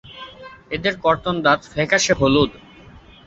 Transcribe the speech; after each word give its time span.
এদের 0.71 0.93
কর্তন 1.03 1.35
দাঁত 1.45 1.61
ফ্যাকাসে 1.73 2.13
হলুদ। 2.19 2.51